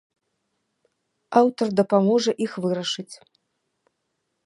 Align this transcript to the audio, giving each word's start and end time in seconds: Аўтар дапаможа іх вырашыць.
Аўтар 1.43 1.67
дапаможа 1.81 2.31
іх 2.49 2.59
вырашыць. 2.67 3.11